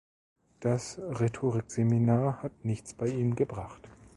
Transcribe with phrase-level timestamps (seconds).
[0.61, 3.87] Das Rhetorikseminar hat nichts bei ihm gebracht.